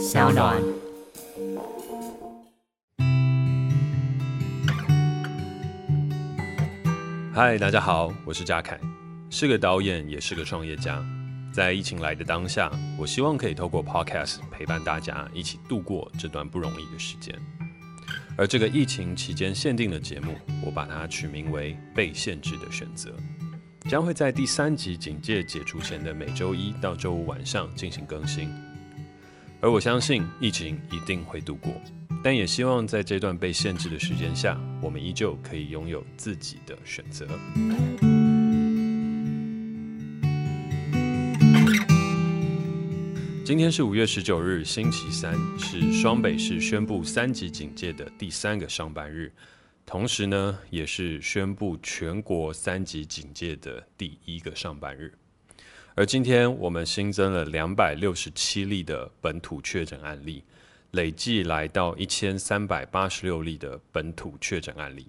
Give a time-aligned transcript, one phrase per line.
[0.00, 0.58] 小暖。
[7.34, 8.80] 嗨，大家好，我是嘉凯，
[9.28, 11.04] 是个导演，也是个创业家。
[11.52, 17.38] 在疫情来的当下，我希望可以透过 Podcast 陪伴大家一起度过这段不容易的时间。
[18.38, 23.10] 而这个疫情期间限定的节目，我把它取名为《被限制的选择》，
[23.90, 28.50] 将会在第三级警戒解除前的每周一到周五晚上进行更新。
[29.62, 31.70] 而我相信疫情一定会度过，
[32.24, 37.26] 但也希望在这段被限制的时间下，我们依旧可以拥有自己的选择。
[43.44, 49.30] 今天是五月十九日，星期三，是双北市宣布三级警戒的第三个上班日，
[49.84, 55.12] 同时呢，也是宣布全国三级警戒的第一个上班日。
[56.00, 60.42] 而今天我们新增了两百六十七例的本土确诊案例，
[60.92, 65.06] 累计来到一千三百八十六例的本土确诊案例，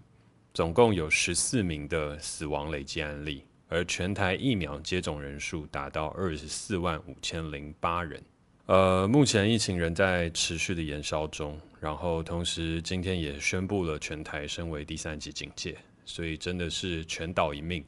[0.53, 8.22] 总共有十四名的死亡累计案例，而全台疫苗接种人数达到二十四万五千零八人。
[8.66, 17.81] 呃，目前疫情仍在持续的延烧中，然后同时今天也宣布了全台升为第三级警戒，所以真的是全岛一命，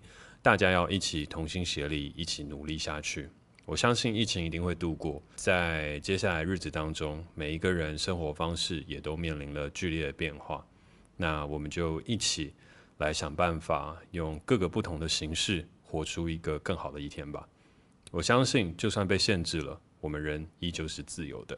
[0.43, 3.29] 大家要一起同心协力，一起努力下去。
[3.65, 10.67] 我相信疫情一定会度过，在接下来日子当中，每一个人生活方式也都面临了剧烈的变化，
[11.15, 12.53] 那我们就一起
[12.97, 17.47] 来想办法，用各个不同的形式活出一个更好的一天吧。
[18.11, 19.79] 我相信，就算被限制了。
[20.01, 21.57] 我们人依旧是自由的。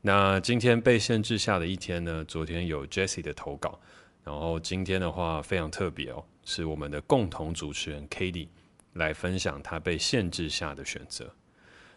[0.00, 2.24] 那今天被限制下的一天呢？
[2.24, 3.80] 昨天有 Jessie 的投稿，
[4.24, 8.48] 然后今天的话非常特别哦，是我们的共同主持人 Katie
[8.94, 11.30] 来分享他被限制下的选择。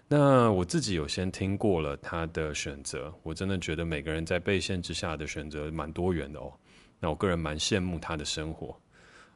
[0.09, 6.51] 那我自己有先听过了他的选择，我真的觉得每个人在被限制下的选择蛮多元的哦。
[6.99, 8.77] 那我个人蛮羡慕他的生活。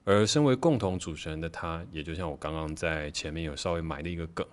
[0.04, 4.46] 而身为共同主持人的他，也就像我刚刚在前面有稍微埋了一个梗。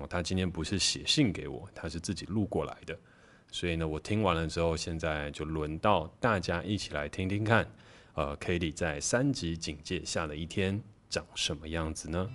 [0.00, 2.98] 哦，他今天不是写信给我，他是自己录过来的，
[3.50, 7.66] 所以呢，我听完了之后，现在就轮到大家一起来听听看，
[8.16, 12.26] 呃，Cady 在三级警戒下的一天长什么样子呢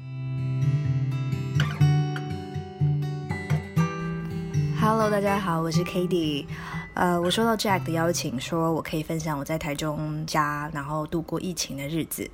[4.79, 6.45] ？Hello，大家好，我是 Cady，
[6.93, 12.29] 呃，我收到 Jack 的邀请，说我可以分享我在台中家，然后度过疫情的日子。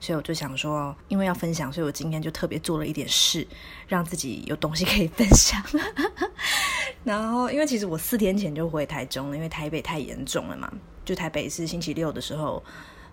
[0.00, 3.46] 所以我就想说，因为要分享，所以我今天就特别做了一点事，
[3.88, 5.62] 让自己有东西可以分享。
[7.04, 10.72] 然后，因为其实我四天前就回台中了，因为台北太严重了嘛。
[11.04, 12.62] 就台北是星期六的时候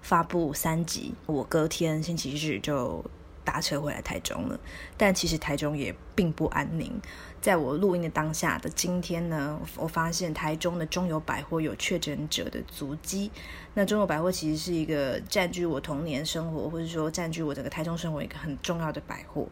[0.02, 3.04] 发布三级，我隔天星期日就
[3.44, 4.60] 搭车回来台中了。
[4.98, 7.02] 但其实台中也并不安宁。
[7.40, 13.32] 在我录音的当下的今天呢，我发现台中的中友百货有确诊者的足迹。
[13.74, 19.48] 那中友百货其实是一个占据我童年生活，或者说占据我整个台中生活一个很重要的百货。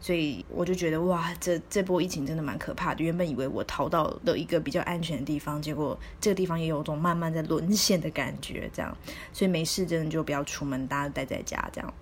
[0.00, 3.02] 所以我就觉得哇，这这波疫情真的蛮可怕的。
[3.02, 8.70] 原本以为我逃到了一个比较安全的地方，结果这个地方也有种慢慢在沦陷的感觉。
[8.72, 8.96] 这样，
[9.32, 11.94] 所以没事真的就不要出门，大家待在家这样。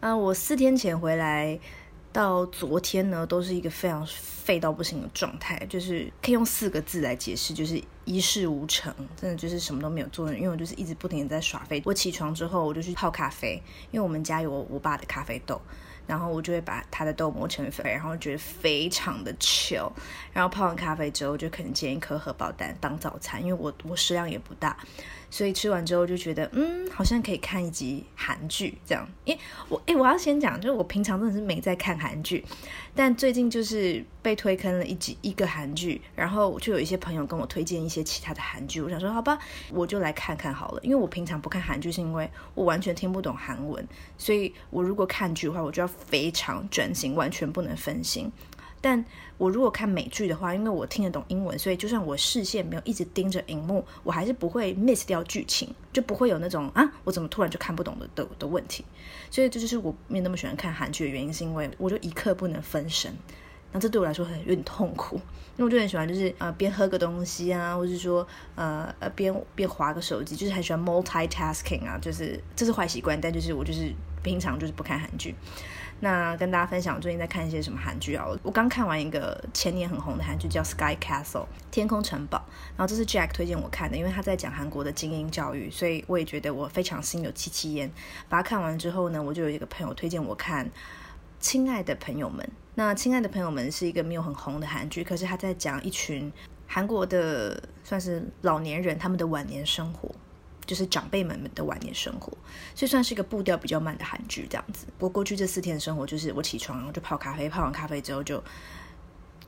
[0.00, 1.58] 啊，我四天前回来。
[2.10, 10.32] 到昨天呢，都是一个非常废到不行的状态，就是可以用四个字来解释，就是一事无成，真的就是什么都没有做。
[10.32, 11.82] 因为我就是一直不停的在耍废。
[11.84, 15.60] 我起床之后，我就去泡咖啡，因为我们家有我爸的咖啡豆，
[16.08, 19.92] 然后我就会把它的豆磨成粉，然后觉得非常的 chill。
[20.32, 24.76] 然后泡完咖啡之后，就可能煎一颗荷包蛋当早餐，因为我我食量也不大。
[25.30, 29.06] 所以吃完之后就觉得，嗯，好像可以看一集韩剧这样。
[29.24, 32.44] 因为我，诶，我要先讲，就是我平常真的是没在看韩剧，
[32.94, 39.38] 但最近就是被推坑了一集一个韩剧，然后就有一些朋友跟我推荐一些其他的韩剧，我想说，好吧，
[39.70, 40.80] 我就来看看好了。
[40.82, 48.32] 因为我平常不看韩剧，是因为我完全听不懂韩文，所以我如果看剧的话，我就要非常专心，完全不能分心。
[48.80, 49.04] 但
[49.36, 58.84] 我如果看美剧的话，因为我听得懂英文，所以就算我视线没有一直盯着荧幕，我还是不会 miss 掉剧情，就不会有那种啊，我怎么突然就看不懂的的的问题。
[59.30, 63.12] 所以这就是我没有那么喜欢看韩剧的原因，是因为我就一刻不能分神。
[63.70, 65.16] 那这对我来说很有点痛苦，
[65.56, 73.92] 因为我就很喜欢就是呃边喝个东西啊，或者说呃呃边边滑个手机，就是很喜欢 multitasking 啊，就是这是坏习惯，但就是我就是
[74.22, 75.34] 平常就是不看韩剧。
[76.00, 78.24] 那跟大家分享，我最近在看一些什么韩剧啊？
[78.42, 81.42] 我刚看完一个前年很红的韩剧，叫《Sky Castle》
[81.72, 82.44] 天空城堡。
[82.76, 87.90] 然后这是 Jack 推荐我看的，因为他在讲韩国的精英教育，所以我也觉得我非常心有戚戚焉。
[88.28, 90.64] 把它看完之后呢，我就有一个朋友推荐我看
[91.40, 92.46] 《亲爱的朋友们》
[92.76, 96.32] 那亲爱的朋友们是一个没有很红的韩剧，可是他在讲一群
[96.68, 100.08] 韩国的算是老年人他们的晚年生活，
[100.68, 102.30] 就是长辈们的晚年生活，
[102.76, 104.86] 所以算是一个步调比较慢的韩剧这样子。
[104.98, 108.40] 不过过去这四天的生活就是我起床然后就泡咖啡，泡完咖啡之后就。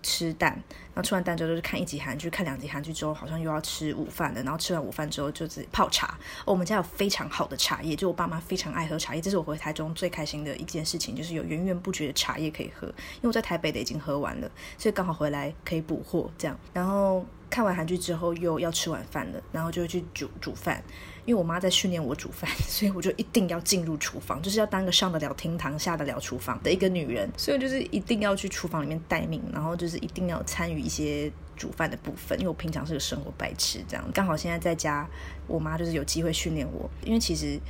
[0.03, 0.53] 吃蛋，
[0.95, 6.19] 然后吃完蛋之后就是看一集韩剧，看两集韩剧之后好像又要吃午饭了，然后吃完午饭之后就是泡茶。
[6.47, 12.87] 我们家有非常好的茶叶，就我爸妈非常爱喝茶叶，这是我回台中最开心的一件事情，就是有源源不绝的茶叶可以喝。
[12.87, 16.59] 因为我在台北的已经喝完了，所以刚好回来可以补货这样。
[16.73, 20.83] 然后看完韩剧之后又要吃晚饭了，然后就会去煮煮饭。
[21.27, 32.37] 因为我妈在训练我煮饭， 所以我就一定要进入厨房，就是要当个上得了厅堂、下得了厨房的一个女人，所以就是一定要去厨房里面待命，然后就是一定要参与一些煮饭的部分。
[32.39, 35.07] 因为我平常是个生活白痴，这样刚好现在在家，
[35.47, 36.89] 我妈就是有机会训练我。
[37.05, 37.61] 因为其实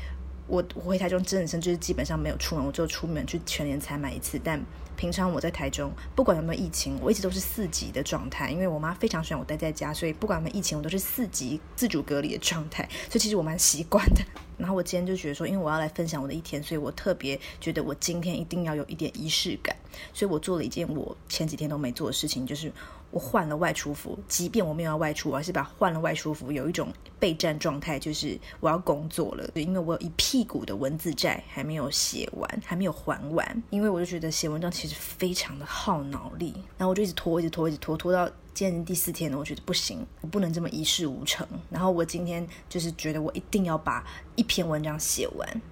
[0.51, 4.61] 我我回台中真的是就是基本上没有出门，我就出门去全年才买一次，但。
[4.97, 8.51] 平常我在台中，不管有没有疫情，我一直都是四级的状态。
[8.51, 12.87] 因为我妈非常喜欢我待在家，所以不管有没有疫情，我都是四级自主隔离的状态。
[13.09, 14.21] 所以其实我蛮习惯的。
[14.59, 19.75] 然后我今天就觉得说，因为我要来分享我的一天，所以我特别觉得我今天一定要有一点仪式感。
[20.13, 22.71] 所以我做了一件我前几天都没做的事情，就是。
[23.11, 29.51] 我换了外出服，即便我没有要外出，我还是把换了外出服，有一种备战状态，就是我要工作了。
[29.55, 33.63] 因为我有一屁股的文字债还没有写完，还没有还完。
[33.71, 39.37] 因为我就觉得写文章其实非常的耗脑力，然后我就一直拖，一直拖，一直拖，拖到今天第四天了。
[39.37, 41.47] 我觉得不行，我不能这么一事无成。
[41.69, 44.05] 然后我今天就是觉得我一定要把
[44.37, 45.63] 一篇文章写完。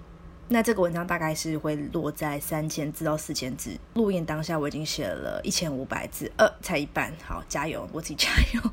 [0.50, 3.76] 那这个文章大概是会落在三千字到四千字。
[3.94, 7.12] 录音当下我已经写了一千五百字，呃，才一半。
[7.22, 8.70] 好，加油，我自己加油。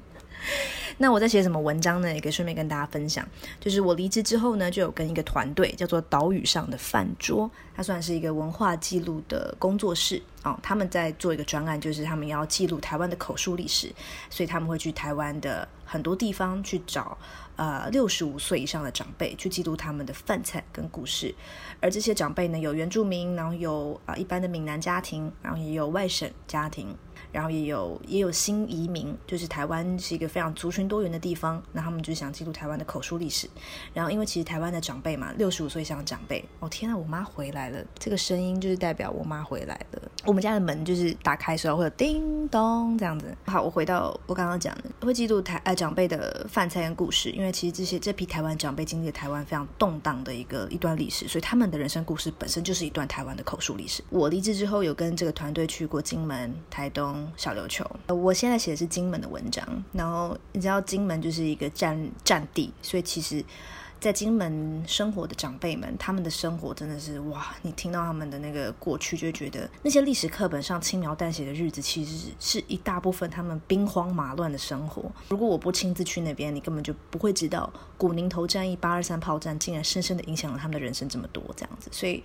[0.98, 2.14] 那我在写什么文章呢？
[2.14, 3.28] 也可以顺便跟大家分享。
[3.60, 10.58] 就是我离职之后呢，就有跟一个团队叫做岛屿上的饭桌，它算是一个文化记录的工作室哦。
[10.64, 13.94] 他们在做一个专案，就是他们要记录台湾的口述历史，
[14.30, 17.18] 所以他们会去台湾的很多地方去找
[17.58, 21.36] 呃六十五岁以上的长辈，去记录他们的饭菜跟故事。
[21.82, 26.96] 而这些长辈呢，有原住民，然后有啊、一般的闽南家庭，然后也有外省家庭。
[27.36, 33.46] 然后也有也有新移民，就是台湾是一个非常族群多元的地方，那他们就想记录台湾的口述历史。
[33.94, 40.02] 然后因为其实台湾的长辈嘛，六十五岁以上的长辈，哦天啊，我妈回来了，这个声音就是代表我妈回来了。
[40.24, 43.36] 我们家的门就是打开的时候会有叮咚这样子。
[43.48, 54.02] 好，我回到我刚刚讲的，会记录台呃长辈的饭菜跟故事，因为其实这些这批台湾长辈经历了台湾非常动荡的一个一段历史，所以他们的人生故事本身就是一段台湾的口述历史。
[54.10, 57.25] 我离职之后有跟这个团队去过金门、台东。
[57.36, 59.66] 小琉球，我现在写的是金门的文章。
[59.94, 63.44] 然后你知道金门就是一个战战地，所以其实，
[64.00, 67.56] 在金门生活的长辈们，他们的生活真的是哇！
[67.62, 75.12] 你听到他们的那个过去，就觉得那些历史课本上轻描淡写的日子，其实是一大部分他们兵荒马乱的生活。
[75.30, 81.90] 如果我不亲自去那边，你根本就不会知道古宁头战役、八二三炮战竟然深深的影响了他们的人生这么多这样子。
[81.92, 82.24] 所以。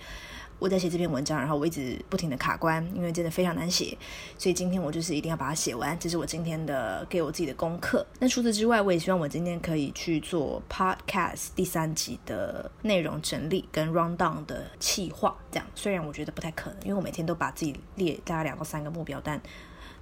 [0.61, 3.97] 我在写这篇文章，然后我一直不停的卡关，因为真的非常难写，
[4.39, 8.07] 所以今天我就是一定要把它写完，这是我今天的给我自己的功课。
[8.19, 19.41] 那除此之外，我也希望我今天可以去做 Podcast 第三集的内容整理跟 rundown 的企划，这样虽然我觉得不太可能，因为我每天都把自己列大概两到三个目标，但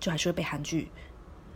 [0.00, 0.90] 就还是会被韩剧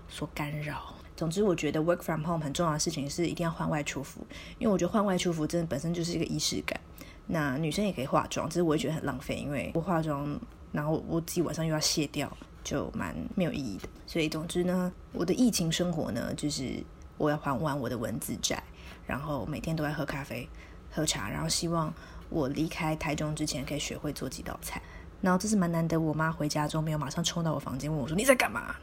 [0.08, 0.94] 所干扰。
[1.16, 4.24] 总之，我觉得 work from home 很重要的事情是一定要换外出服，
[4.58, 6.80] 因为我觉得换外出服真的本身就是一个仪式感。
[7.26, 10.38] 那女生也可以化妆，只是我也觉得很浪费，因为不化妆，
[10.72, 12.30] 然后我自己晚上又要卸掉，
[12.62, 13.88] 就蛮没有意义的。
[14.06, 16.82] 所以总之呢，我的疫情生活呢，就是
[17.16, 18.62] 我要还完我的文字债，
[19.06, 20.46] 然后每天都在喝咖啡、
[20.90, 21.94] 喝茶，然后希望
[22.28, 24.82] 我离开台中之前可以学会做几道菜。
[25.20, 28.74] 然后这是蛮难得，我妈回家之后没有马上冲到我房间问我说：“你在干嘛？”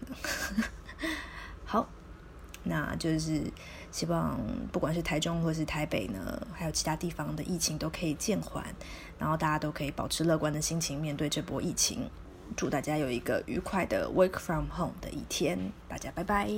[1.65, 1.87] 好，
[2.63, 3.43] 那就是。
[3.91, 4.39] 希望
[4.71, 8.63] 不管是台中或是台北呢，还有其他地方的疫情都可以渐缓，
[9.17, 12.09] 然后大家都可以保持乐观的心情面对这波疫情。
[12.55, 16.49] 祝大家有一个愉快的 work from home 的一天，大家拜拜。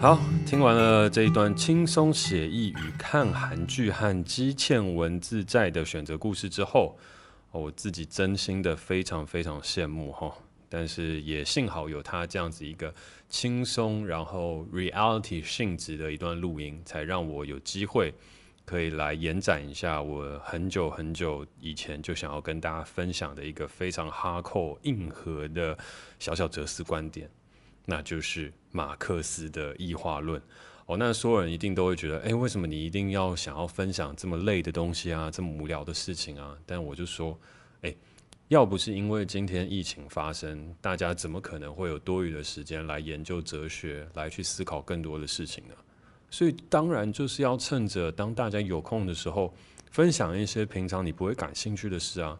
[0.00, 6.98] 好，听完了这一段轻松写意与看韩剧和积欠文字债的选择故事之后，
[7.52, 10.34] 我自己真心的非常非常羡慕哈。
[10.74, 12.94] 但是也幸好有他这样子一个
[13.28, 18.14] 轻松，然后 reality 性质的一段录音，才让我有机会
[18.64, 25.76] 可以来延展一下我很久很久以前就想要跟大家分享的一个非常 hardcore 硬核的
[26.18, 27.28] 小小哲思观点，
[27.84, 30.40] 那就是马克思的异化论。
[30.86, 36.56] 哦，那所有人一定都会觉得，哎，为什么你一定要想要分享这么累的东西啊，这么无聊的事情啊？
[36.64, 37.38] 但我就说，
[37.82, 37.94] 哎，
[38.52, 45.74] 要不是因为今天疫情发生，大家怎么可能会有多余的时间来研究哲学，来去思考更多的事情呢？
[46.28, 49.54] 所以当然就是要趁着当大家有空的时候，
[49.90, 52.38] 分享一些平常你不会感兴趣的事啊。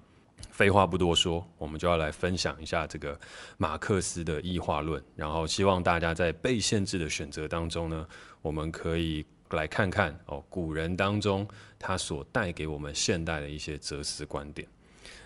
[0.51, 3.19] 废话不多说，我们就要来分享一下这个
[3.57, 8.07] 马克思的异化论，然后希望大家在被限制的选择当中呢，
[8.43, 14.69] 我们可以来看看哦，古人当中他所带给我们现代的一些哲思观点。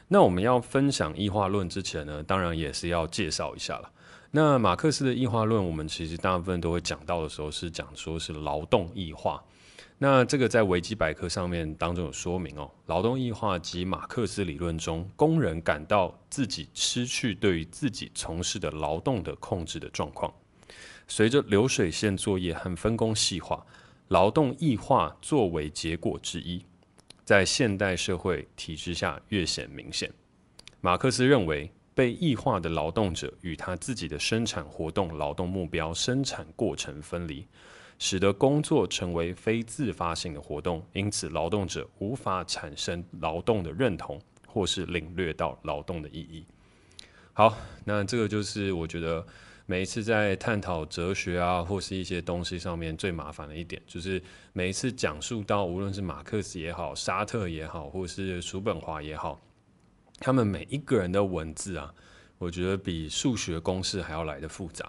[0.09, 3.91] 那我们要分享异化论之前呢，当然也是要介绍一下了。
[4.31, 9.43] 那马克思的异化论，我们其实大部分都会讲到的时候，是讲说是劳动异化。
[9.99, 20.31] 那这个在维基百科上面当中有说明哦，劳动异化及马克思理论中，工人感到自己失去对于自己从事的劳动的控制的状况。
[21.09, 23.65] 随着流水线作业和分工细化，
[24.09, 26.63] 劳动异化作为结果之一，
[27.26, 30.11] 在现代社会体制下越显明显。
[30.80, 37.45] 马克思认为，被异化的劳动者与他自己的生产活动、劳动目标、生产过程分离。
[37.99, 46.45] 使得工作成为非自发性的活动，因此劳动者无法产生劳动的认同，或是领略到劳动的意义。
[47.33, 47.56] 好，
[47.87, 49.26] 那这个就是我觉得
[49.69, 59.41] 每一次在探讨哲学啊，或是一些东西上面最麻烦的一点，就是每一次讲述到无论是马克思也好、沙特也好，或是叔本华也好，
[60.21, 61.93] 他们每一个人的文字啊，
[62.39, 64.89] 我觉得比数学公式还要来得复杂。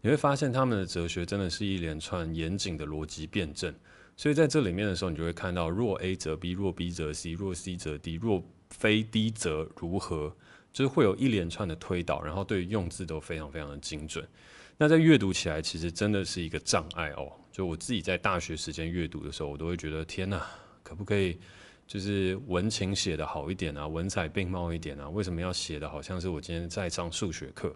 [0.00, 3.74] 你会发现他们的哲学真的是一连串严谨的逻辑辩证，
[4.16, 10.34] 所以在这里面的时候，你就会看到若 A 则 B，若 B 则 C，若 C 则 D，若非 D 则如何，
[10.74, 14.28] 就是会有一连串的推导，然后对用字都非常非常的精准。
[14.76, 17.32] 那在阅读起来，其实真的是一个障碍哦。
[17.52, 20.44] 就我自己在大学时间阅读的时候，我都会觉得天哪，
[20.82, 21.38] 可不可以
[21.86, 25.08] 就是文情写得好一点啊，文采并茂一点啊？
[25.08, 27.72] 为什么要写得好像是我今天在上数学课？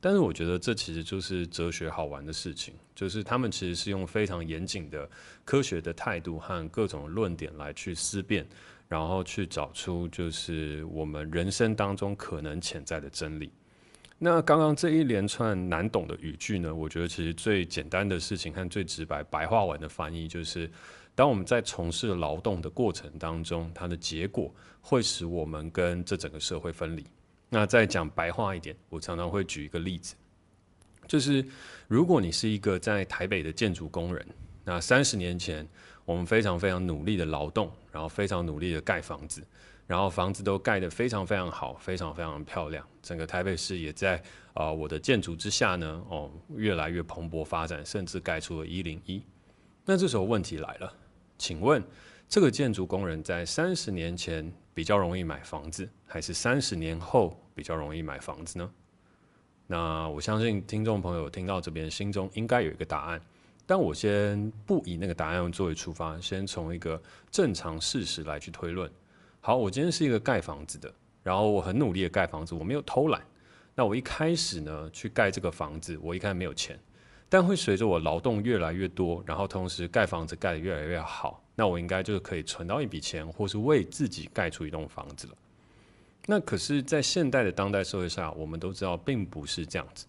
[0.00, 5.10] 但是我觉得这其实就是哲学好玩的事情，就是他们其实是用非常严谨的
[5.44, 8.48] 科学的态度和各种论点来去思辨，
[8.90, 13.50] 然后去找出就是我们人生当中可能潜在的真理。
[14.18, 20.68] 那刚刚这一连串难懂的语句呢，我觉得其实最简单的事情和最直白白话文的翻译就是，
[21.14, 27.06] 当我们在从事劳动的过程当中，它的结果会使我们跟这整个社会分离。
[27.48, 30.16] 那再讲白话一点，我常常会举一个例子，
[31.06, 31.44] 就是
[31.86, 34.26] 如果你是一个在台北的建筑工人，
[34.70, 35.66] 那三十年前
[36.04, 39.44] 我们非常非常努力的劳动，然后非常努力的盖房子，
[39.84, 44.22] 然后房子都盖得非常非常好，非常非常漂亮，整个台北市也在
[44.54, 49.20] 啊、我的建筑之下呢，哦越来越蓬勃发展，甚至盖出了一零一。
[49.84, 50.94] 那这时候问题来了，
[51.36, 51.82] 请问
[52.28, 58.70] 这个建筑工人在三十年前，比较容易买房子，还是三十年后比较容易买房子呢？
[59.66, 63.20] 那我相信听众朋友听到这边，心中应该有一个答案。
[63.70, 67.00] 但我先不以那个答案作为出发，先从一个
[67.30, 68.90] 正常事实来去推论。
[69.40, 73.22] 好，我今天是一个盖房子的，然后我很努力的盖房子，我没有偷懒。
[73.76, 76.76] 那我一开始呢，去盖这个房子，我一开始没有钱，
[77.28, 81.40] 但会随着我劳动越来越多，然后同时盖房子盖得越来越好。
[81.54, 85.34] 那我应该就是可以存到一笔钱，或是为自己盖出一栋房子了。
[86.26, 90.06] 那可是，在现代的当代社会下，我们都知道并不是这样子。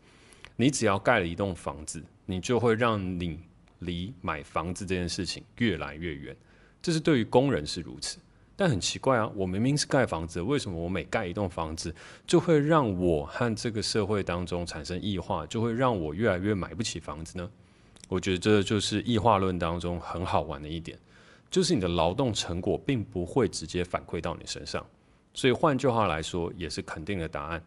[0.56, 3.39] 你只要盖了一栋房子，你就会让你
[3.81, 6.35] 离买房子这件事情越来越远。
[6.81, 8.17] 这是对于工人是如此，
[8.55, 11.93] 但很奇怪啊，我明明是盖房子，为什么我每盖一栋房子，
[12.25, 17.47] 就会让我和这个社会当中产生异化，就会让我越来越买不起房子呢？
[18.09, 20.97] 我觉得这就是异化论当中很好玩的一点。
[21.50, 24.85] 就是你的劳动成果并不会直接反馈到你身上，
[25.33, 27.61] 所以换句话来说，也是肯定的答案。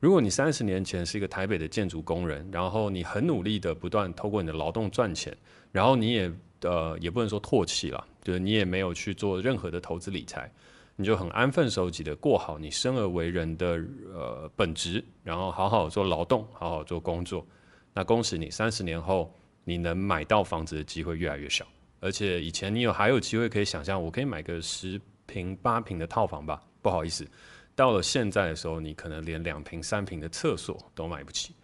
[0.00, 5.36] 如果你三十年前是一个台北的建筑工人，然后你很努力的不断透过你的劳动赚钱，
[5.70, 10.50] 然后你也呃也不能说唾弃了，就是你也没有去做任何的投资理财，
[10.96, 13.78] 你就很安分守己的过好你生而为人的
[14.14, 17.46] 呃本职，然后好好做劳动，好好做工作。
[17.92, 19.30] 那恭喜你，三十年后
[19.64, 21.66] 你能买到房子的机会越来越小。
[22.00, 26.62] 而且以前你有还有机会可以想象，我可以买个十平八平的套房吧？
[26.80, 27.26] 不好意思，
[27.80, 31.54] 到了现在的时候，你可能连两平三平的厕所都买不起。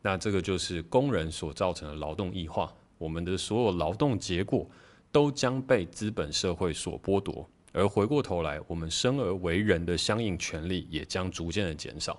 [0.00, 4.66] 那这个就是工人所造成的劳动异化，我们的所有劳动结果
[5.12, 12.18] 都将被资本社会所剥夺，而回过头来，我们生而为人的相应权利也将逐渐的减少。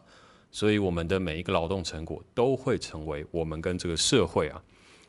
[0.51, 4.61] 所以，我们的每一个劳动成果都会成为我们跟这个社会啊。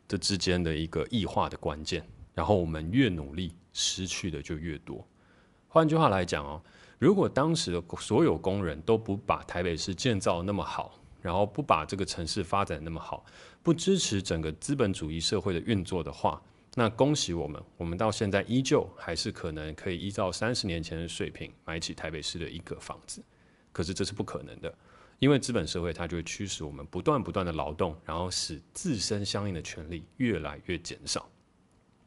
[0.08, 2.02] 这之间的一个异化的关键。
[2.34, 5.06] 然后我们越努力，失去的就越多。
[5.68, 6.62] 换句话来讲哦，
[6.98, 13.24] 如果当时的所有工人都不把台北市建造那么好，然后不把这个城市发展那么好，
[13.62, 16.42] 不支持整个资本主义社会的运作的话，
[16.74, 23.22] 那恭喜我们，我们到现在依旧还是可能可以依照三十年前的水平买起台北市的一个房子。
[23.72, 24.74] 可是这是不可能的，
[25.20, 31.28] 因为资本社会它就会驱使我们不断不断的劳动，然后使自身相应的权利越来越减少。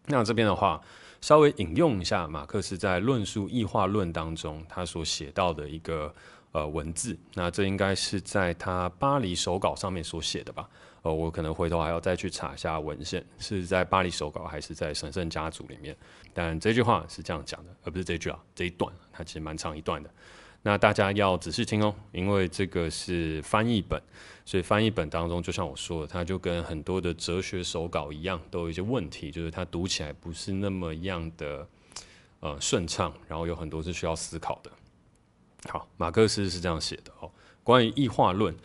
[0.08, 0.82] 那这边的话，
[1.22, 6.14] 稍微引用一下马克思在《论述异化论》当中他所写到的一个
[6.52, 10.68] 呃文字，那这应该是在他巴黎手稿上面所写的吧？
[11.04, 15.96] 呃，我可能回头还要再去查一下文献，是在巴黎手稿还是在神圣家族里面？
[16.34, 20.10] 但这句话是这样讲的，而不是这句啊，这一段它其实蛮长一段的。
[20.64, 24.00] 那大家要仔细听哦，因为这个是翻译本，
[24.46, 31.68] 所以翻译本当中，就像我说的，它就跟很多的哲学手稿一样，都有一些问题，就是它读起来不是那么样的
[32.42, 34.72] 呃顺畅，然后有很多是需要思考的。
[35.68, 37.32] 好，马克思是这样写的哦，
[37.64, 38.56] 关于异化论，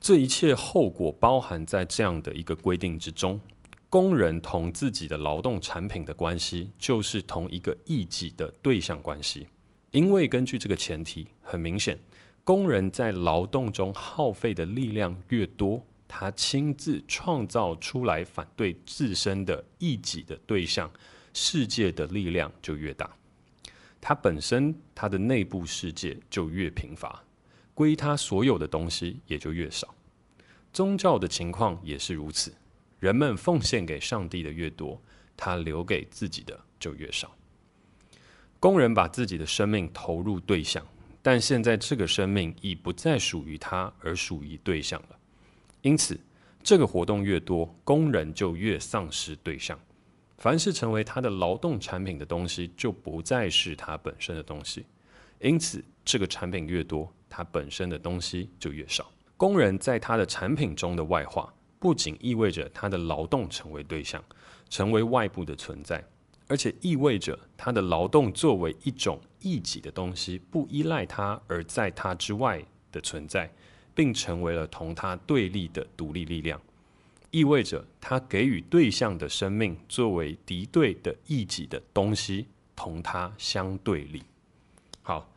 [0.00, 3.40] 这一切后果包含在这样的一个规定之中：
[3.88, 9.48] 工人同自己的劳动产品的关系，就是同一个异己的对象关系。
[9.90, 11.98] 因为根据这个前提，很明显，
[12.44, 20.88] 工人在劳动中耗费的力量越多，他亲自创造出来反对自身的异己的对象
[21.34, 23.10] 世界的力量就越大，
[24.00, 27.22] 他本身他的内部世界就越贫乏，
[27.74, 29.92] 归他所有的东西也就越少。
[30.72, 32.54] 宗教的情况也是如此，
[33.00, 35.02] 人们奉献给上帝的越多，
[35.36, 37.36] 他留给自己的就越少。
[38.60, 40.86] 工人把自己的生命投入对象，
[41.22, 45.18] 但现在这个生命已不再属于他，而属于对象了。
[45.80, 46.20] 因此，
[46.62, 49.80] 这个活动越多，工人就越丧失对象。
[50.36, 54.84] 凡是成为他的劳动产品的东西，就不再是他本身的东西。
[55.40, 59.10] 因此，这个产品越多，他本身的东西就越少。
[59.38, 64.22] 工人在他的产品中的外化，不仅意味着他的劳动成为对象，
[64.68, 66.04] 成为外部的存在。
[66.50, 72.60] 而且意味着他的劳动作为一种异己的东西，不依赖他而在他之外
[72.90, 73.48] 的存在，
[73.94, 76.60] 并成为了同他对立的独立力量。
[77.30, 84.20] 意味着他给予对象的生命作为敌对的异己的东西，同他相对立。
[85.02, 85.30] 好，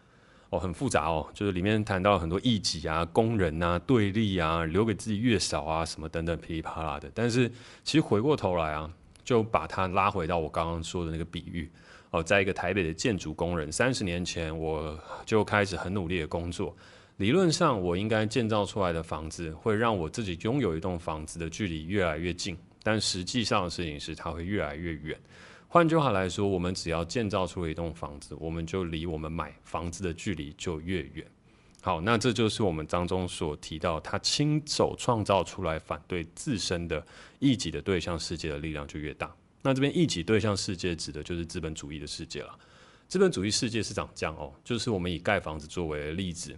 [0.49, 7.11] 哦，很复杂哦，就是里面谈到很多异己啊、工人啊、对立啊、留给自己越少啊什么等等噼里啪啦的。
[7.13, 7.47] 但是
[7.83, 8.91] 其实回过头来啊。
[9.23, 11.69] 就把它拉回到我刚刚说的那个比喻
[12.11, 16.75] 哦，在一个台北的建筑工人，三十年前我就开始很努力的工作。
[17.17, 25.17] 理论上，我应该建造出来的房子会让我自己拥有一栋房子的距离越来越近，但实际上的事情是它会越来越远。
[25.67, 31.25] 换句话来说，我们只要建造出了一栋房子，我们就离我们买房子的距离就越远。
[31.85, 37.05] 好，那这就是我们当中所提到，他亲手创造出来反对自身的
[37.39, 39.29] 异己的对象世界的力量就越大。
[39.61, 42.57] 那这边异己对象世界指的就是资本主义的世界了。
[43.09, 46.57] 资本主义世界是长这样哦，就是我们以盖房子作为例子，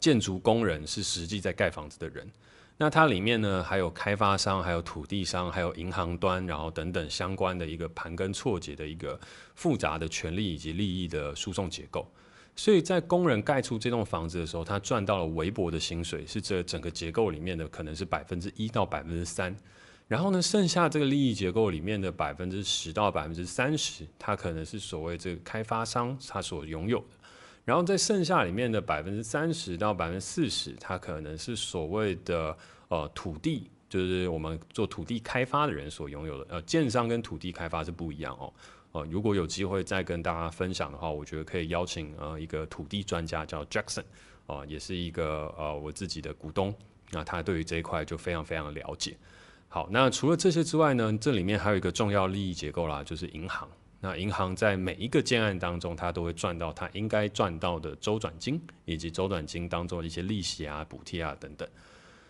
[0.00, 2.30] 建筑工人是实际在盖房子的人，
[2.76, 9.18] 那它里面呢还有开发商、还有土地商、还有银行端，然后等等相关的一个盘根错节的一个
[9.56, 12.08] 复杂的权利以及利益的输送结构。
[12.58, 19.54] 所以在工人盖出这栋房子的时候，他赚到了微薄的薪水，是这整个结构里面的可能是百分之一到百分之三。
[20.08, 27.06] 然后呢，剩下这个利益结构里面的百分之十到百分之三十，它可能是所谓这个开发商他所拥有的。
[27.64, 32.56] 然后在剩下里面的百分之三十到百分之四十，它可能是所谓的
[32.88, 36.46] 呃土地，就是我们做土地开发的人所拥有的。
[36.56, 38.52] 呃，建商跟土地开发是不一样哦。
[39.10, 44.04] 如果有机会再跟大家分享的话，我觉得可以邀请呃一个土地专家叫 Jackson，
[44.46, 46.74] 啊、也是一个呃我自己的股东，
[47.10, 49.16] 那他对于这一块就非常非常了解。
[49.68, 53.68] 好，那除了这些之外呢，这里面还有一个重要利益结构啦，就是银行。
[54.00, 61.68] 那银行在每一个建案当中，它都会赚到它应该赚到的周转金，以及周转金当中的一些利息啊、补贴啊等等。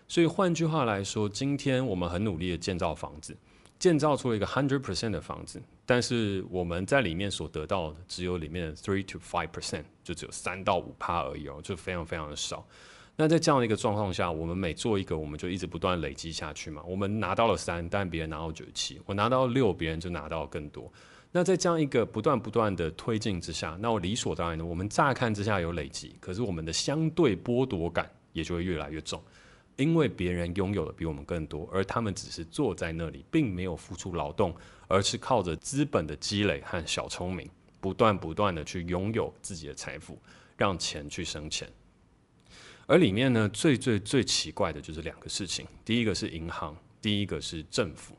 [0.08, 3.36] 所以换句话来说，今天我们很努力的建造房子。
[3.78, 12.66] 建造出了一个 hundred percent 的房子，但是我们在里面所得到的只有里面的 three to five percent，就只有三到五趴而已哦，就非常非常的少。
[13.14, 16.82] 那在这样的一个状况下，我们每做一个，我们就一直不断累积下去嘛。
[16.86, 20.92] 我们拿到了三，但别人拿到九十七，我拿到六，别人就拿到更多。
[21.30, 29.22] 那在这样一个不断不断的推进之下，那我理所当然的，我们乍看之下有累积，可是我们的相对剥夺感也就会越来越重。
[29.78, 34.52] 因为别人拥有的比我们更多，而他们只是坐在那里，并没有付出劳动，
[34.88, 37.48] 而是靠着资本的积累和小聪明，
[37.80, 40.18] 不断不断的去拥有自己的财富，
[40.56, 41.70] 让钱去生钱。
[42.86, 48.16] 而里面呢，最最最奇怪的就是两个事情，第一个是银行，第一个是政府。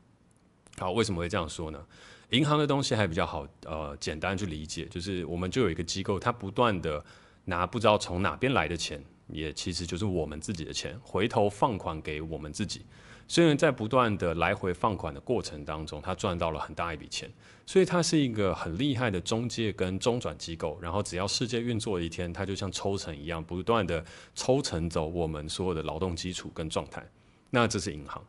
[0.78, 1.86] 好，为什么会这样说呢？
[2.30, 7.04] 银行的东西还比较好，呃，简单去理解，就是我们就有一个机构，它不断的
[7.44, 9.04] 拿不知道从哪边来的钱。
[9.32, 12.82] 也其实就是我们自己的钱，回头放款给我们自己。
[13.28, 17.32] 虽然在不断的来回放款的过程当中，他赚到了很大一笔钱，
[17.64, 20.76] 所以它是一个很厉害的中介跟中转机构。
[20.82, 27.08] 然后只要世界运作一天，它就像抽成一样，不断的抽成走我们所有的劳动基础跟状态。
[27.50, 28.20] 那这是银行。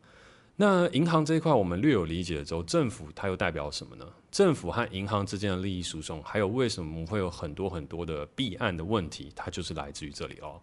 [0.54, 4.06] 那银行这一块我们略有理解了之后，政府它又代表什么呢？
[4.30, 10.60] 政府和银行之间的利益输送，还有为什么会有很多很多的弊案的问题，它就是来自于这里哦。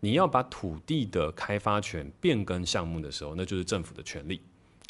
[0.00, 4.40] 你要把土地的开发权变更项目的时候，那就是政府的权利。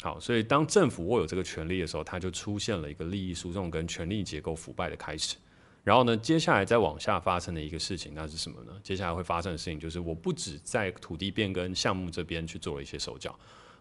[0.01, 5.35] 好，所以当政府握有这个权利的时候，它就出现了一个利益输送跟权力结构腐败的开始。
[5.83, 8.73] 然后呢，接下来再往下发生的一个事情，那是什么呢？
[8.83, 13.33] 接下来会发生的事情就是，我不止在土地变更项目这边去做了一些手脚，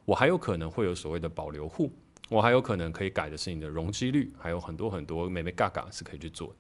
[0.05, 1.93] 我还有可能会有所谓的保留户，
[2.29, 6.55] 我还有可能可以改的是你的容积率，还有很多很多眉眉角角是可以去做的。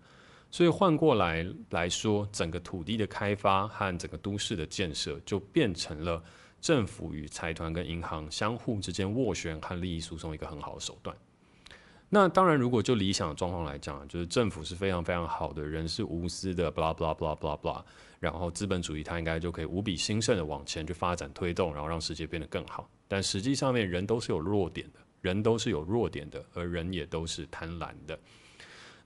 [0.50, 6.22] 所以换过来来说，整个土地的开发和整个都市的建设，就变成了
[6.60, 11.14] 政府与财团跟银行相互之间斡旋和利益输送一个很好的手段。
[12.08, 17.82] 那当然，如果就理想状况来讲，就是政府是非常非常好的，人是无私的，blah blah blah blah blah，
[18.20, 22.88] 然后资本主义它应该就可以无比兴盛的往前去发展推动，然后让世界变得更好。
[23.08, 28.16] 但实际上面，人都是有弱点的，人都是有弱点的，而人也都是贪婪的。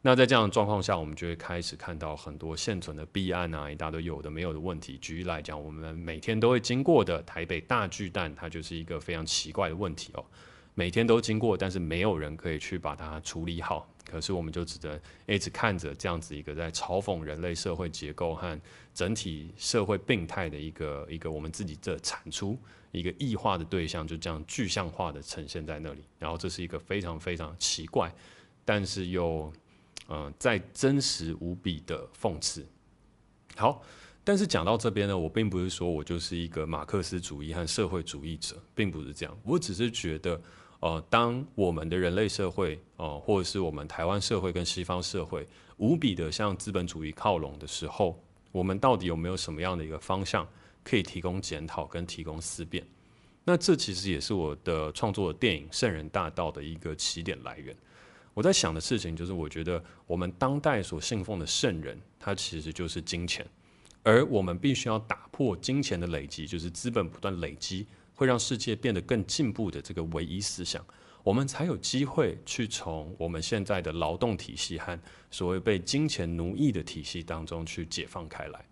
[0.03, 4.97] 那在这样的状况下，我们就会开始看到很多现存的弊案啊，一大堆有的没有的问题。
[4.97, 10.25] 举例来讲，我们每天都会经过的台北大巨蛋，它就是一个非常奇怪的问题哦。
[10.73, 13.87] 每天都经过，但是没有人可以去把它处理好。
[14.07, 18.59] 可是我们就只能一直看着这样子一个在嘲讽人类社会结构和
[18.95, 22.59] 整体社会病态的一个一个我们自己的产出
[22.91, 26.03] 一个异化的对象，就这样具象化的呈现在那里。
[26.19, 28.11] 然后这是一个非常非常奇怪，
[28.65, 29.53] 但是又。
[30.11, 32.67] 嗯，在真实无比的讽刺。
[33.57, 33.81] 好，
[34.25, 39.39] 但是讲到这边呢，我并不是说我就是一个马克思主义和社会主义者，并不是这样。
[39.45, 40.41] 我只是觉得，
[40.81, 45.47] 呃，当我们的人类社会，呃，或者是我们台湾社会跟西方社会
[45.77, 48.21] 无比的向资本主义靠拢的时候，
[48.51, 50.45] 我们到底有没有什么样的一个方向
[50.83, 52.85] 可以提供检讨跟提供思辨？
[53.45, 57.77] 那这其实也是我的创作的电影《圣人大道》的一个起点来源。
[58.33, 63.47] 我在想的事情就是，我觉得我们当代所信奉的圣人，他其实就是金钱，
[64.03, 70.85] 而我们必须要打破金钱的累积，就是资本不断累积，会让世界变得更进步的这个唯一思想，
[71.23, 74.99] 我们才有机会去从我们现在的劳动体系和
[75.31, 78.65] 所谓被金钱奴役的体系当中去解放开来。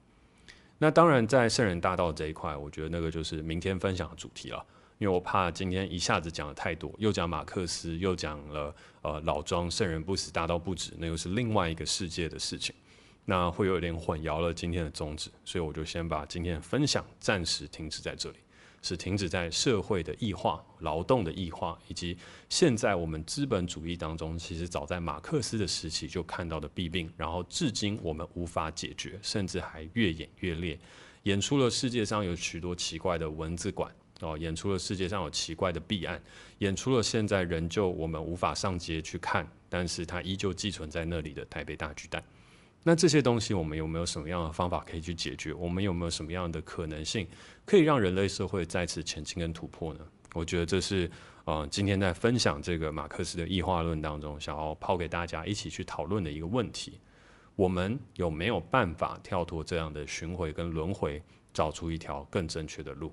[0.78, 4.64] 那当然，在圣人大道这一块，我觉得那个就是明天分享的主题了。
[4.98, 12.74] 因为我怕今天一下子讲的太多，又讲马克思，又讲了呃老庄圣人不死，大道不止，那又是另外一个世界的事情，
[13.24, 18.38] 那会有点混淆了今天的宗旨，所以我就先把今天的分享暂时停止在这里，
[18.82, 30.76] 是停止在社会的异化、劳动的异化，以及现在我们资本主义当中，其实早在马克思的时期就看到的弊病，然后至今我们无法解决，甚至还越演越烈，
[31.22, 33.94] 演出了世界上有许多奇怪的文字馆。
[34.20, 36.20] 哦，演出了世界上有奇怪的弊案，
[36.58, 42.22] 演出了现在仍旧我们无法上街去看，但是它依旧寄存在那里的台北大巨蛋。
[42.82, 45.52] 那这些东西，我们有没有什么样的方法可以去解决？
[45.52, 47.26] 我们有没有什么样的可能性，
[47.64, 50.00] 可以让人类社会再次前进跟突破呢？
[50.34, 51.10] 我觉得这是
[51.44, 57.00] 呃，今天在分享这个马克思的异化论当中，想要抛给大家一起去讨论的一个问题：
[57.56, 63.12] 我们有没有办法跳脱这样的巡回跟轮回，找出一条更正确的路？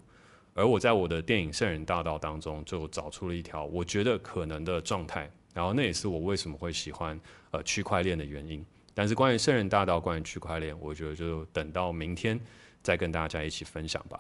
[0.56, 7.20] 而我在我的电影《圣人大道》当中，就找出了一条我觉得可能的状态，然后那也是我为什么会喜欢
[7.52, 8.66] 呃区块链的原因。
[8.94, 12.40] 但是关于《圣人大道》，关于区块链，我觉得就等到明天
[12.82, 14.18] 再跟大家一起分享吧。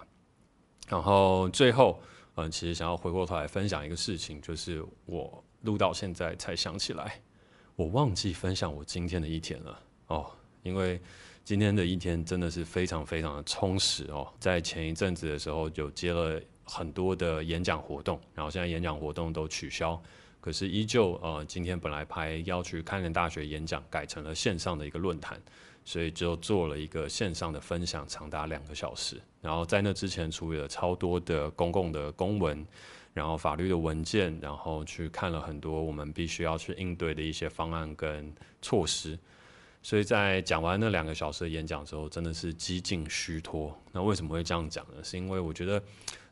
[0.89, 1.97] 然后最后，
[2.35, 7.21] 嗯、其实想要回过头来分享一个事情，就是我录到现在才想起来，
[7.77, 10.29] 我忘记分享我今天的一天了哦，
[10.63, 11.01] 因为。
[11.45, 20.01] 今天的一天真的是非常非常的充实哦，在前一阵子的时候就接了很多的演讲活动，然后现在演讲活动都取消，
[20.41, 25.39] 可是依旧呃，今天本来排要去开南大学演讲，改成了线上的一个论坛，
[25.83, 29.21] 所以就做了一个线上的分享，长达两个小时。
[29.39, 32.65] 然后在那之前处理了超多的公共的公文，
[33.13, 39.15] 然后法律的文件，然后去看了很多我们必须要去应对的一些方案跟措施。
[39.85, 43.71] 所以在讲完那两个小时的演讲之后，真的是几近虚脱。
[43.91, 45.03] 那为什么会这样讲呢？
[45.03, 45.79] 是因为我觉得，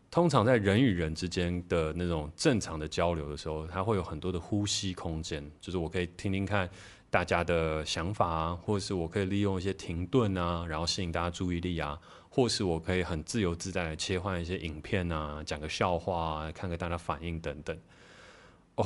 [0.09, 6.67] 通常在人与人之间的那种正常的交流的时候，它会有很多的呼吸空间，就是我可以听听看。
[7.11, 11.95] 大家的想法啊，或是我可以利用一些停顿啊，然后吸引大家注意力啊，
[12.27, 17.77] 或是我可以很自由自在的切换一些影片啊，讲个笑话啊，看看大家反应等等。
[18.77, 18.83] 哦，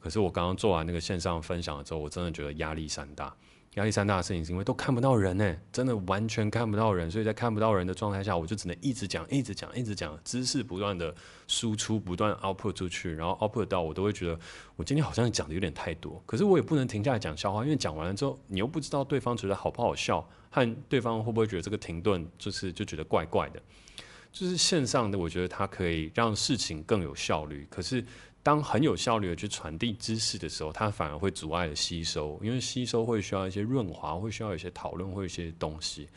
[0.00, 3.34] 可是我刚刚做完那个线上分享了之后，我真的觉得压力山大。
[3.74, 11.12] 压力山大的事情是因为都看不到人呢，真的完全看不到人，所以在看不到人的状态下，我就只能一直讲，一直讲，一直讲，知识不断的
[11.48, 14.38] 输出，不断 output 出去，然后 output 到我都会觉得
[14.76, 23.60] 我今天好像讲的有点太多，可是我也不能停下来讲笑话，因为讲完了之后，你又不知道对方觉得好不好笑，和对方会不会觉得这个停顿就是就觉得怪怪的，
[24.30, 28.04] 就是线上的，我觉得它可以让事情更有效率，可是。
[28.44, 36.08] 当很有效率的去传递知识的时候，它反而会阻碍了吸收，因为吸收会需要一些润滑，会需要一些讨论，会一些东西。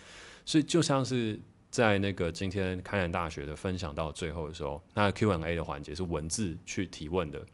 [0.46, 1.40] 所以就像是
[1.72, 7.46] 在那个今天开南大学的分享到最后的时候，那 Q&A 的环节是文字去提问的，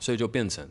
[0.00, 0.66] 所以就变成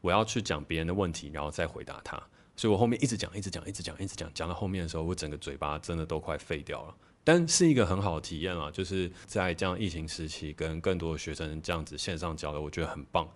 [0.00, 2.16] 我要去讲别人的问题，然后再回答他。
[2.54, 6.94] 所以我后面一直讲，一直讲，一直讲，一直讲，讲到后面的时候，我整个嘴巴真的都快废掉了。
[7.24, 13.28] 但是一个很好的体验啊，就是在这样疫情时期，跟更多的学生这样子线上交流，我觉得很棒。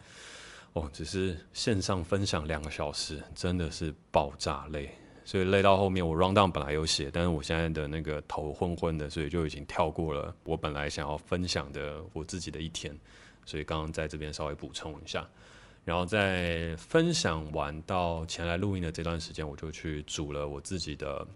[0.72, 4.90] 哦，只是线上分享两个小时，真的是爆炸累，
[5.24, 12.94] 所以累到后面我 round down 本来有写，但是我现在的那个头昏昏的，所以就已经跳过了我本来想要分享的我自己的一天，
[13.44, 15.26] 所以刚刚在这边稍微补充一下，
[15.84, 21.26] 然后在分享完到前来录音的这段时间，我就去煮了我自己的。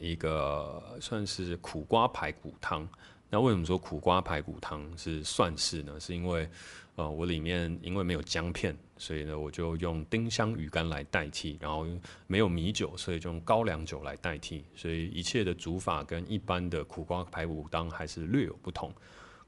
[0.00, 2.88] 一个算是苦瓜排骨汤。
[3.30, 5.98] 那为什么说苦瓜排骨汤是算是呢？
[5.98, 6.48] 是因为
[6.96, 11.86] 呃，我里面因为没有姜片，所以呢，我就用丁香鱼干来代替，然后
[12.26, 14.64] 没有米酒，所以就用高粱酒来代替。
[14.74, 18.92] 所以一切的煮法跟一般的苦瓜排骨汤还是略有不同。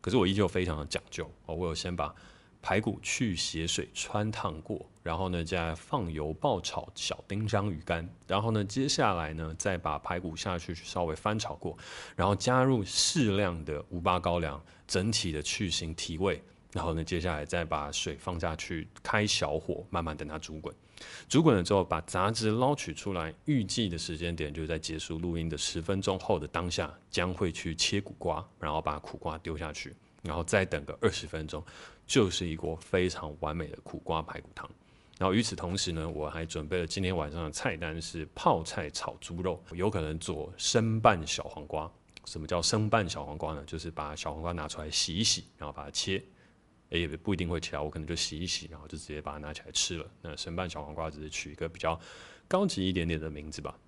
[0.01, 2.15] 可是我依旧非常的讲究哦，我有先把。
[2.65, 11.77] 排骨去血水穿烫过，然后呢，再放油爆炒小丁香鱼干，然后呢，接下来呢，再把排骨下去稍微翻炒过，
[12.17, 20.75] 然后加入适量的五八高粱，整体的去腥提味，然后呢，接下来再把水放下去，开小火，慢慢等它煮滚。
[21.29, 29.95] 煮滚了之后，把杂质捞取出来，预计的时间点就是在结束录音的十分钟后的当下，将会去切苦瓜，然后把苦瓜丢下去。
[30.25, 31.65] 然后再等个二十分钟，
[32.07, 34.69] 就是一锅非常完美的苦瓜排骨汤。
[35.17, 41.89] 然后与此同时呢，我还准备了今天晚上的菜单是泡菜炒猪肉，有可能做生拌小黄瓜。
[42.25, 43.63] 什么叫生拌小黄瓜呢？
[43.67, 46.21] 就是把小黄瓜拿出来洗一洗，然后把它切，
[46.89, 50.11] 也不一定会切啊，我可能就洗一洗，然后就直接把它拿起来吃了。
[50.23, 52.01] 那生拌小黄瓜只是取一个比较
[52.49, 53.79] 高级一点点的名字吧。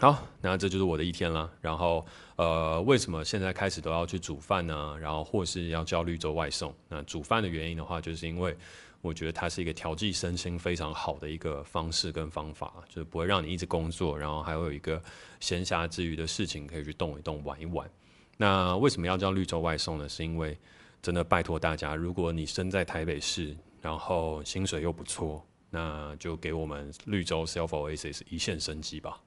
[0.00, 1.50] 好，那这就是我的一天了。
[1.60, 2.06] 然后，
[2.36, 4.96] 呃，为什么现在开始都要去煮饭呢？
[5.00, 6.72] 然后，或是要叫绿洲外送？
[6.88, 8.56] 那煮饭的原因的话，就是因为
[9.00, 15.02] 我觉得它是一个调剂身心非常好的一个方式跟方法，就是不会让你一直工作，然后还会有一个
[15.40, 17.90] 闲暇之余的事情可以去动一动、玩一玩。
[18.36, 20.08] 那为什么要叫绿洲外送呢？
[20.08, 20.56] 是因为
[21.02, 29.20] 真的拜托大家，如果你身在台北市，然后薪水又不错，那就给我们绿洲 Self Oasis 一线生机吧。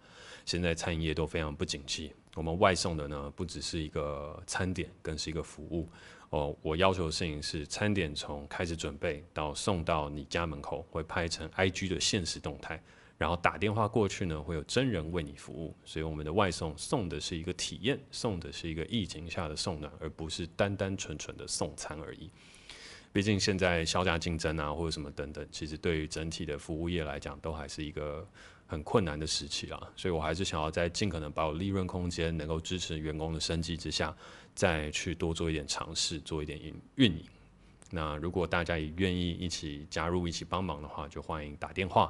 [0.45, 5.87] 现在餐饮业都非常不景气，我们外送的呢，不只是一个餐点，更是一个服务。
[6.29, 12.81] 哦，我要求的事情是，餐点从开始准备到送到你家门口，会拍成 IG 的现实动态，
[13.17, 15.75] 然后打电话过去呢，会有真人为你服务。
[15.83, 22.29] 所以我们的外送送的是一个体验，送的是一个疫情下的送暖，而不是单单纯纯的送餐而已。
[23.11, 28.25] 毕竟现在削价竞争啊，或者什么等等，其实对于整体的服务业来讲，都还是一个。
[28.71, 34.15] 很困难的时期啊，所以我还是想要在尽可能把我利润空间能够支持员工的生计之下，
[34.55, 37.25] 再去多做一点尝试，做一点运运营。
[37.89, 42.03] 那如果大家也愿意一起加入、一起帮忙的话，就欢迎打电话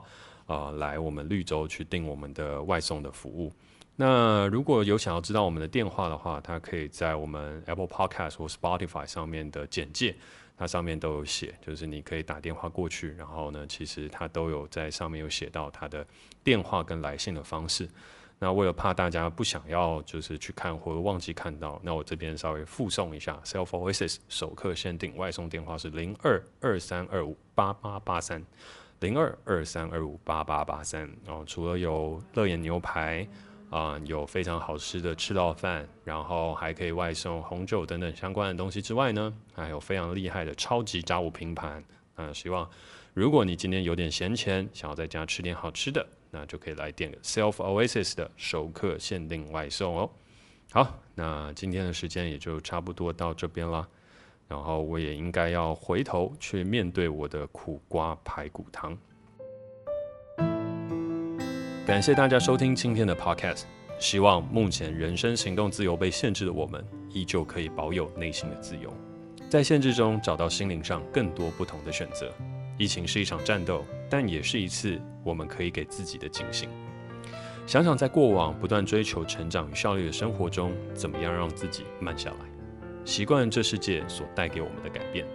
[0.45, 3.51] 啊、呃、来我们绿洲去订我们的外送的服务。
[3.95, 10.15] 那如果有想要知道我们的电话的话，他可以在我们 Apple Podcast 或 Spotify 上面的简介。
[10.61, 16.05] 它上面都有写，就是你可以打电话过去，然后呢，其实它都有在上面有写到它的
[16.43, 17.89] 电话跟来信的方式。
[18.37, 28.45] 那为了怕大家不想要就是去看或者忘记看到，那我这边稍微附送一下，Self Oasis 首客限定外送电话是零二二三二五八八八三
[28.99, 31.09] 零二二三二五八八八三。
[31.25, 33.27] 哦，除了有乐眼牛排
[33.71, 41.81] 啊、有非常好吃的赤道饭，然后还可以外送红酒等等相关的东西之外呢，还有非常厉害的超级炸物拼盘。
[42.15, 42.69] 啊、希望
[43.13, 50.09] 如果你今天有点闲钱，想要在家吃点好吃的，那就可以来点 Self Oasis 的熟客限定外送哦。
[50.73, 53.87] 好，那今天的时间也就差不多到这边了。
[54.49, 58.97] 然后我也应该要回头去面对我的苦瓜排骨汤。
[61.91, 63.63] 感谢大家收听今天的 Podcast，
[63.99, 68.93] 希望目前人身行动自由被限制的我们，依旧可以保有内心的自由，
[69.49, 72.33] 在限制中找到心灵上更多不同的选择。
[72.77, 76.69] 疫情是一场战斗，但也是一次我们可以给自己的警醒。
[77.67, 82.37] 想想在过往不断追求成长与效率的生活中，怎么样让自己慢下来？
[83.03, 85.27] 习惯这世界所带给我们的改变。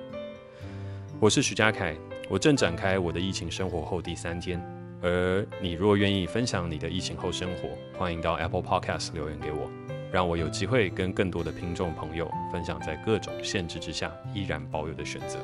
[1.21, 1.95] 我是许佳凯，
[2.31, 4.59] 我正展开我的疫情生活后第三天。
[5.03, 9.71] 而你若愿意分享你的疫情后生活，欢迎到 Apple Podcast 留言给我，
[10.13, 15.39] 让我有机会跟更多的听众朋友分享在各种限制之下依然保有的选择。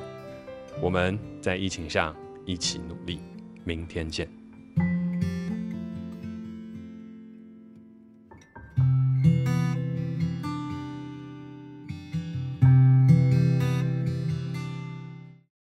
[0.80, 3.20] 我们在疫情下一起努力，
[3.64, 4.41] 明天见。